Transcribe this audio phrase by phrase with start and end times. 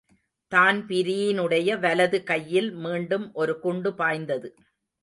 [0.51, 4.49] தான்பிரீனுடைய வலது கையில் மீண்டும் ஒரு குண்டு பாய்ந்தது.